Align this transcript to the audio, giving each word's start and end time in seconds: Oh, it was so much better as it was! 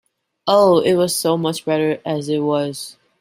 Oh, 0.47 0.79
it 0.79 0.95
was 0.95 1.15
so 1.15 1.37
much 1.37 1.63
better 1.63 2.01
as 2.03 2.27
it 2.27 2.39
was! 2.39 2.97